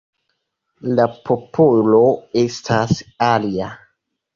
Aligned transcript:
La 1.01 1.05
popolo 1.29 2.03
estas 2.49 3.01
alia. 3.33 3.75